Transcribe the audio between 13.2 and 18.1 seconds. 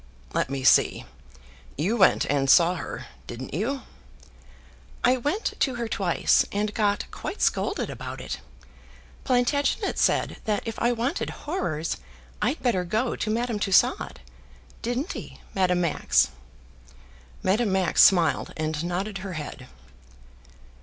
Madame Tussaud. Didn't he, Madame Max?" Madame Max